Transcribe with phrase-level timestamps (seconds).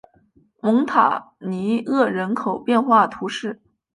[0.61, 3.61] 蒙塔尼厄人口变化图示